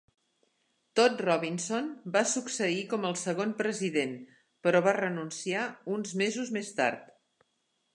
Todd 0.99 1.21
Robinson 1.25 1.91
va 2.15 2.25
succeir 2.31 2.81
com 2.95 3.07
el 3.11 3.15
segon 3.27 3.55
president, 3.63 4.19
però 4.65 4.85
va 4.91 4.99
renunciar 5.01 5.71
uns 5.99 6.21
mesos 6.25 6.57
més 6.59 6.79
tard. 6.83 7.11